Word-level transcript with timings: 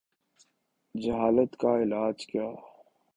جہالت 0.95 1.55
کا 1.57 1.77
علاج 1.83 2.25
کیا؟ 2.25 2.47